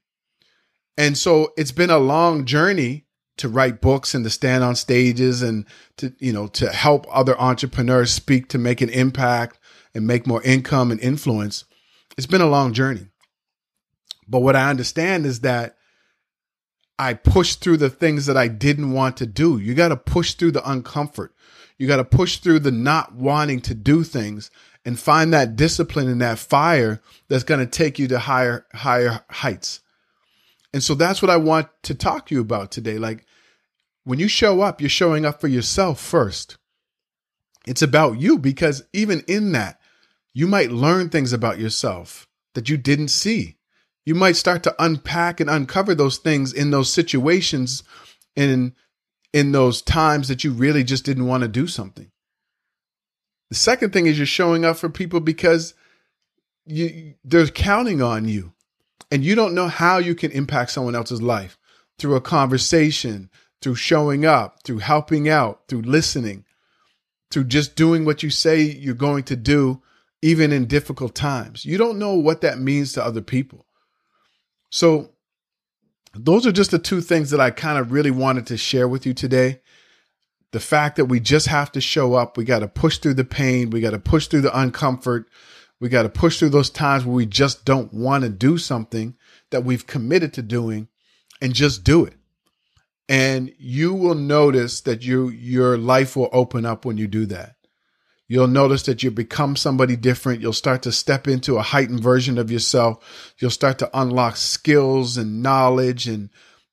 And 0.96 1.16
so 1.16 1.52
it's 1.56 1.72
been 1.72 1.90
a 1.90 1.98
long 1.98 2.44
journey 2.46 3.06
to 3.40 3.48
write 3.48 3.80
books 3.80 4.14
and 4.14 4.22
to 4.24 4.30
stand 4.30 4.62
on 4.62 4.76
stages 4.76 5.40
and 5.40 5.64
to 5.96 6.12
you 6.18 6.32
know 6.32 6.46
to 6.46 6.68
help 6.70 7.06
other 7.10 7.38
entrepreneurs 7.40 8.12
speak 8.12 8.48
to 8.48 8.58
make 8.58 8.80
an 8.80 8.90
impact 8.90 9.58
and 9.94 10.06
make 10.06 10.26
more 10.26 10.42
income 10.42 10.90
and 10.90 11.00
influence. 11.00 11.64
It's 12.16 12.26
been 12.26 12.42
a 12.42 12.48
long 12.48 12.72
journey. 12.72 13.06
But 14.28 14.40
what 14.40 14.56
i 14.56 14.68
understand 14.68 15.26
is 15.26 15.40
that 15.40 15.76
i 16.98 17.14
pushed 17.14 17.60
through 17.60 17.78
the 17.78 17.90
things 17.90 18.26
that 18.26 18.36
i 18.36 18.46
didn't 18.46 18.92
want 18.92 19.16
to 19.16 19.26
do. 19.26 19.58
You 19.58 19.74
got 19.74 19.88
to 19.88 19.96
push 19.96 20.34
through 20.34 20.52
the 20.52 20.60
uncomfort. 20.60 21.30
You 21.78 21.86
got 21.86 21.96
to 21.96 22.04
push 22.04 22.36
through 22.36 22.60
the 22.60 22.70
not 22.70 23.14
wanting 23.14 23.62
to 23.62 23.74
do 23.74 24.04
things 24.04 24.50
and 24.84 24.98
find 24.98 25.32
that 25.32 25.56
discipline 25.56 26.08
and 26.08 26.20
that 26.20 26.38
fire 26.38 27.00
that's 27.28 27.44
going 27.44 27.60
to 27.60 27.66
take 27.66 27.98
you 27.98 28.06
to 28.08 28.18
higher 28.18 28.66
higher 28.74 29.24
heights 29.30 29.80
and 30.72 30.82
so 30.82 30.94
that's 30.94 31.20
what 31.20 31.30
I 31.30 31.36
want 31.36 31.68
to 31.84 31.94
talk 31.94 32.26
to 32.26 32.34
you 32.34 32.40
about 32.40 32.70
today. 32.70 32.98
Like 32.98 33.26
when 34.04 34.18
you 34.18 34.28
show 34.28 34.60
up, 34.60 34.80
you're 34.80 34.90
showing 34.90 35.26
up 35.26 35.40
for 35.40 35.48
yourself 35.48 36.00
first. 36.00 36.56
It's 37.66 37.82
about 37.82 38.20
you 38.20 38.38
because 38.38 38.82
even 38.92 39.22
in 39.26 39.52
that, 39.52 39.80
you 40.32 40.46
might 40.46 40.70
learn 40.70 41.08
things 41.08 41.32
about 41.32 41.58
yourself 41.58 42.26
that 42.54 42.68
you 42.68 42.76
didn't 42.76 43.08
see. 43.08 43.56
You 44.06 44.14
might 44.14 44.36
start 44.36 44.62
to 44.62 44.74
unpack 44.82 45.40
and 45.40 45.50
uncover 45.50 45.94
those 45.94 46.18
things 46.18 46.52
in 46.52 46.70
those 46.70 46.92
situations 46.92 47.82
in 48.36 48.74
in 49.32 49.52
those 49.52 49.82
times 49.82 50.28
that 50.28 50.42
you 50.42 50.52
really 50.52 50.82
just 50.82 51.04
didn't 51.04 51.26
want 51.26 51.42
to 51.42 51.48
do 51.48 51.66
something. 51.66 52.10
The 53.50 53.56
second 53.56 53.92
thing 53.92 54.06
is 54.06 54.18
you're 54.18 54.26
showing 54.26 54.64
up 54.64 54.76
for 54.76 54.88
people 54.88 55.20
because 55.20 55.74
you 56.64 57.14
they're 57.24 57.46
counting 57.48 58.00
on 58.00 58.26
you 58.26 58.52
and 59.10 59.24
you 59.24 59.34
don't 59.34 59.54
know 59.54 59.68
how 59.68 59.98
you 59.98 60.14
can 60.14 60.30
impact 60.30 60.70
someone 60.70 60.94
else's 60.94 61.22
life 61.22 61.58
through 61.98 62.14
a 62.14 62.20
conversation, 62.20 63.30
through 63.60 63.74
showing 63.74 64.24
up, 64.24 64.62
through 64.64 64.78
helping 64.78 65.28
out, 65.28 65.62
through 65.68 65.82
listening, 65.82 66.44
through 67.30 67.44
just 67.44 67.76
doing 67.76 68.04
what 68.04 68.22
you 68.22 68.30
say 68.30 68.62
you're 68.62 68.94
going 68.94 69.24
to 69.24 69.36
do, 69.36 69.82
even 70.22 70.52
in 70.52 70.66
difficult 70.66 71.14
times. 71.14 71.64
You 71.64 71.78
don't 71.78 71.98
know 71.98 72.14
what 72.14 72.40
that 72.40 72.58
means 72.58 72.92
to 72.92 73.04
other 73.04 73.20
people. 73.20 73.66
So, 74.70 75.10
those 76.12 76.44
are 76.44 76.52
just 76.52 76.72
the 76.72 76.78
two 76.78 77.00
things 77.00 77.30
that 77.30 77.40
I 77.40 77.50
kind 77.50 77.78
of 77.78 77.92
really 77.92 78.10
wanted 78.10 78.46
to 78.48 78.56
share 78.56 78.88
with 78.88 79.06
you 79.06 79.14
today. 79.14 79.60
The 80.50 80.58
fact 80.58 80.96
that 80.96 81.04
we 81.04 81.20
just 81.20 81.46
have 81.46 81.70
to 81.72 81.80
show 81.80 82.14
up, 82.14 82.36
we 82.36 82.44
got 82.44 82.60
to 82.60 82.68
push 82.68 82.98
through 82.98 83.14
the 83.14 83.24
pain, 83.24 83.70
we 83.70 83.80
got 83.80 83.90
to 83.90 84.00
push 84.00 84.26
through 84.26 84.40
the 84.40 84.50
uncomfort, 84.50 85.26
we 85.80 85.88
got 85.88 86.02
to 86.02 86.08
push 86.08 86.38
through 86.38 86.50
those 86.50 86.70
times 86.70 87.04
where 87.04 87.14
we 87.14 87.26
just 87.26 87.64
don't 87.64 87.92
want 87.92 88.22
to 88.22 88.30
do 88.30 88.58
something 88.58 89.16
that 89.50 89.64
we've 89.64 89.86
committed 89.86 90.34
to 90.34 90.42
doing 90.42 90.88
and 91.40 91.54
just 91.54 91.84
do 91.84 92.04
it. 92.04 92.14
And 93.08 93.52
you 93.58 93.92
will 93.94 94.14
notice 94.14 94.82
that 94.82 95.02
you 95.02 95.30
your 95.30 95.76
life 95.76 96.14
will 96.14 96.28
open 96.32 96.64
up 96.64 96.84
when 96.84 96.96
you 96.96 97.08
do 97.08 97.26
that. 97.26 97.56
You'll 98.28 98.46
notice 98.46 98.84
that 98.84 99.02
you 99.02 99.10
become 99.10 99.56
somebody 99.56 99.96
different. 99.96 100.40
You'll 100.40 100.52
start 100.52 100.82
to 100.82 100.92
step 100.92 101.26
into 101.26 101.56
a 101.56 101.62
heightened 101.62 102.00
version 102.00 102.38
of 102.38 102.52
yourself. 102.52 103.34
You'll 103.38 103.50
start 103.50 103.80
to 103.80 103.90
unlock 103.92 104.36
skills 104.36 105.16
and 105.16 105.42
knowledge 105.42 106.06
and 106.06 106.30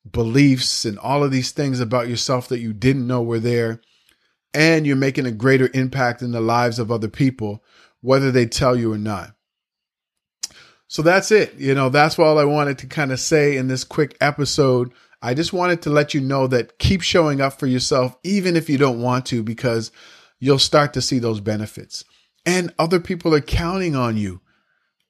beliefs 0.09 0.85
and 0.85 0.99
all 0.99 1.23
of 1.23 1.31
these 1.31 1.51
things 1.51 1.79
about 1.79 2.07
yourself 2.07 2.47
that 2.49 2.59
you 2.59 2.73
didn't 2.73 3.07
know 3.07 3.23
were 3.23 3.39
there. 3.39 3.81
And 4.53 4.85
you're 4.85 4.95
making 4.95 5.25
a 5.25 5.31
greater 5.31 5.71
impact 5.73 6.21
in 6.21 6.31
the 6.31 6.41
lives 6.41 6.77
of 6.77 6.91
other 6.91 7.07
people 7.07 7.63
whether 8.01 8.32
they 8.32 8.46
tell 8.46 8.75
you 8.75 8.94
or 8.94 8.98
not 8.98 9.32
So 10.88 11.01
that's 11.01 11.32
it. 11.32 11.56
You 11.56 11.75
know, 11.75 11.89
that's 11.89 12.18
all 12.18 12.39
I 12.39 12.46
wanted 12.46 12.77
to 12.80 12.88
kind 12.88 13.12
of 13.12 13.20
say 13.20 13.58
in 13.58 13.68
this 13.68 13.84
quick 13.84 14.16
episode. 14.22 14.94
I 15.22 15.34
just 15.34 15.54
wanted 15.54 15.82
to 15.84 15.89
let 15.89 16.13
you 16.13 16.22
know 16.22 16.48
that 16.48 16.80
keep 16.80 17.01
showing 17.01 17.42
up 17.42 17.60
for 17.60 17.68
yourself, 17.68 18.16
even 18.24 18.56
if 18.56 18.70
you 18.70 18.77
don't 18.77 19.01
want 19.01 19.25
to, 19.27 19.44
because 19.44 19.92
you'll 20.39 20.60
start 20.60 20.94
to 20.94 21.01
see 21.01 21.20
those 21.20 21.42
benefits. 21.42 22.06
And 22.46 22.74
other 22.80 23.00
people 23.00 23.34
are 23.34 23.42
counting 23.42 23.96
on 23.96 24.16
you. 24.16 24.42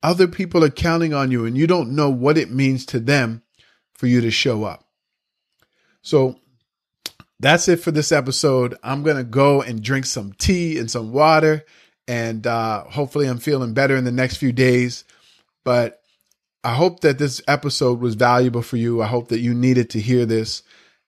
Other 0.02 0.28
people 0.28 0.64
are 0.64 0.70
counting 0.70 1.14
on 1.14 1.32
you, 1.32 1.46
and 1.46 1.58
you 1.58 1.68
don't 1.68 1.96
know 1.96 2.10
what 2.10 2.38
it 2.38 2.52
means 2.52 2.86
to 2.88 3.00
them 3.00 3.44
for 3.94 4.08
you 4.08 4.22
to 4.22 4.32
show 4.32 4.64
up. 4.64 4.88
So 6.02 6.40
that's 7.40 7.68
it 7.68 7.78
for 7.78 7.92
this 7.92 8.12
episode. 8.12 8.78
I'm 8.84 9.04
going 9.04 9.18
to 9.18 9.24
go 9.24 9.62
and 9.62 9.84
drink 9.84 10.06
some 10.06 10.34
tea 10.34 10.80
and 10.80 10.90
some 10.90 11.12
water, 11.12 11.66
and 12.08 12.46
uh, 12.48 12.84
hopefully, 12.86 13.28
I'm 13.28 13.40
feeling 13.40 13.74
better 13.74 13.96
in 13.96 14.06
the 14.06 14.12
next 14.12 14.38
few 14.38 14.52
days. 14.52 15.04
But 15.64 16.02
I 16.64 16.74
hope 16.74 17.02
that 17.02 17.18
this 17.18 17.42
episode 17.48 18.00
was 18.00 18.16
valuable 18.16 18.62
for 18.62 18.78
you. 18.78 19.02
I 19.02 19.08
hope 19.08 19.30
that 19.30 19.40
you 19.40 19.54
needed 19.54 19.90
to 19.92 20.00
hear 20.00 20.26
this. 20.26 20.64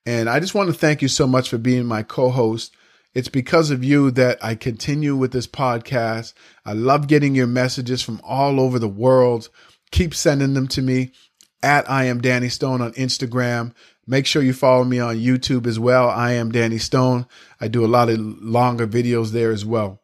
And 0.05 0.29
I 0.29 0.39
just 0.39 0.55
want 0.55 0.67
to 0.67 0.73
thank 0.73 1.01
you 1.01 1.07
so 1.07 1.27
much 1.27 1.49
for 1.49 1.57
being 1.57 1.85
my 1.85 2.03
co 2.03 2.29
host. 2.29 2.73
It's 3.13 3.29
because 3.29 3.71
of 3.71 3.83
you 3.83 4.11
that 4.11 4.43
I 4.43 4.55
continue 4.55 5.15
with 5.15 5.31
this 5.31 5.47
podcast. 5.47 6.33
I 6.65 6.73
love 6.73 7.07
getting 7.07 7.35
your 7.35 7.47
messages 7.47 8.01
from 8.01 8.21
all 8.23 8.59
over 8.59 8.79
the 8.79 8.87
world. 8.87 9.49
Keep 9.91 10.13
sending 10.13 10.53
them 10.53 10.67
to 10.69 10.81
me 10.81 11.11
at 11.63 11.89
I 11.89 12.05
am 12.05 12.21
Danny 12.21 12.49
Stone 12.49 12.81
on 12.81 12.93
Instagram. 12.93 13.73
Make 14.05 14.25
sure 14.25 14.41
you 14.41 14.53
follow 14.53 14.83
me 14.83 14.99
on 14.99 15.17
YouTube 15.17 15.67
as 15.67 15.79
well. 15.79 16.09
I 16.09 16.33
am 16.33 16.51
Danny 16.51 16.77
Stone. 16.77 17.25
I 17.59 17.67
do 17.67 17.85
a 17.85 17.87
lot 17.87 18.09
of 18.09 18.19
longer 18.19 18.87
videos 18.87 19.31
there 19.31 19.51
as 19.51 19.65
well. 19.65 19.98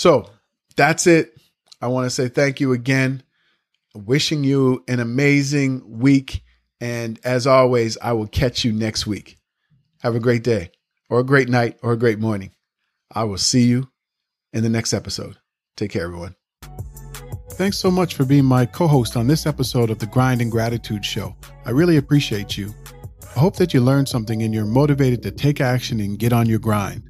So 0.00 0.30
that's 0.78 1.06
it. 1.06 1.38
I 1.82 1.88
want 1.88 2.06
to 2.06 2.10
say 2.10 2.28
thank 2.28 2.58
you 2.58 2.72
again. 2.72 3.22
Wishing 3.94 4.44
you 4.44 4.82
an 4.88 4.98
amazing 4.98 5.82
week. 6.00 6.42
And 6.80 7.20
as 7.22 7.46
always, 7.46 7.98
I 8.00 8.14
will 8.14 8.26
catch 8.26 8.64
you 8.64 8.72
next 8.72 9.06
week. 9.06 9.36
Have 10.00 10.14
a 10.14 10.20
great 10.20 10.42
day, 10.42 10.70
or 11.10 11.20
a 11.20 11.22
great 11.22 11.50
night, 11.50 11.78
or 11.82 11.92
a 11.92 11.98
great 11.98 12.18
morning. 12.18 12.52
I 13.14 13.24
will 13.24 13.36
see 13.36 13.64
you 13.64 13.90
in 14.54 14.62
the 14.62 14.70
next 14.70 14.94
episode. 14.94 15.36
Take 15.76 15.90
care, 15.90 16.04
everyone. 16.04 16.34
Thanks 17.52 17.76
so 17.76 17.90
much 17.90 18.14
for 18.14 18.24
being 18.24 18.46
my 18.46 18.64
co 18.64 18.86
host 18.86 19.18
on 19.18 19.26
this 19.26 19.44
episode 19.44 19.90
of 19.90 19.98
the 19.98 20.06
Grind 20.06 20.40
and 20.40 20.50
Gratitude 20.50 21.04
Show. 21.04 21.36
I 21.66 21.72
really 21.72 21.98
appreciate 21.98 22.56
you. 22.56 22.72
I 23.36 23.38
hope 23.38 23.56
that 23.56 23.74
you 23.74 23.82
learned 23.82 24.08
something 24.08 24.40
and 24.40 24.54
you're 24.54 24.64
motivated 24.64 25.22
to 25.24 25.30
take 25.30 25.60
action 25.60 26.00
and 26.00 26.18
get 26.18 26.32
on 26.32 26.48
your 26.48 26.58
grind. 26.58 27.02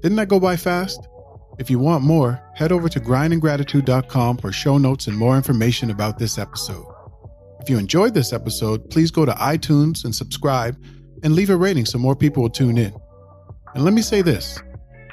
Didn't 0.00 0.16
that 0.16 0.28
go 0.28 0.40
by 0.40 0.56
fast? 0.56 1.06
If 1.58 1.70
you 1.70 1.78
want 1.78 2.02
more, 2.02 2.42
head 2.54 2.72
over 2.72 2.88
to 2.88 3.00
grindandgratitude.com 3.00 4.38
for 4.38 4.52
show 4.52 4.76
notes 4.78 5.06
and 5.06 5.16
more 5.16 5.36
information 5.36 5.90
about 5.90 6.18
this 6.18 6.36
episode. 6.36 6.86
If 7.60 7.70
you 7.70 7.78
enjoyed 7.78 8.12
this 8.12 8.32
episode, 8.32 8.90
please 8.90 9.10
go 9.10 9.24
to 9.24 9.32
iTunes 9.32 10.04
and 10.04 10.14
subscribe 10.14 10.76
and 11.22 11.34
leave 11.34 11.50
a 11.50 11.56
rating 11.56 11.86
so 11.86 11.98
more 11.98 12.16
people 12.16 12.42
will 12.42 12.50
tune 12.50 12.76
in. 12.76 12.92
And 13.74 13.84
let 13.84 13.94
me 13.94 14.02
say 14.02 14.20
this 14.20 14.60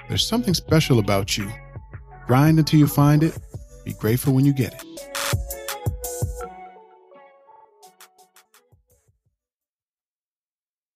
there's 0.10 0.26
something 0.26 0.54
special 0.54 1.00
about 1.00 1.38
you. 1.38 1.50
Grind 2.28 2.60
until 2.60 2.80
you 2.80 2.88
find 2.88 3.24
it, 3.24 3.38
be 3.86 3.94
grateful 3.94 4.34
when 4.34 4.46
you 4.46 4.54
get 4.54 4.74
it. 4.74 5.71